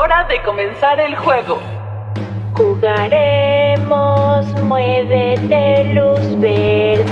[0.00, 1.58] hora de comenzar el juego.
[2.54, 7.09] Jugaremos, muévete luz verde.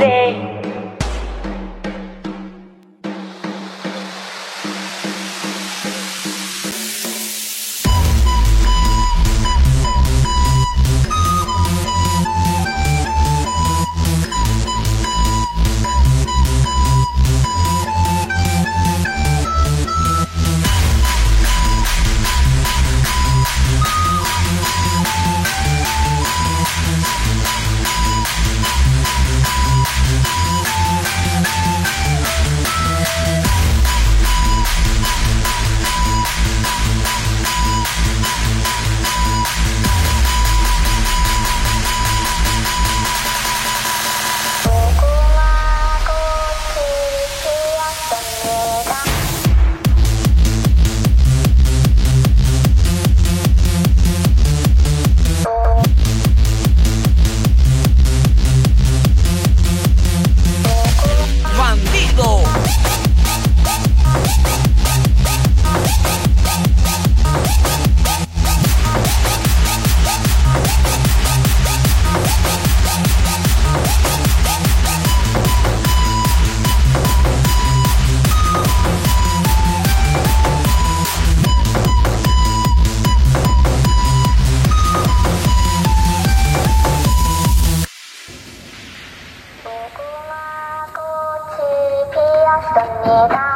[93.08, 93.47] 啊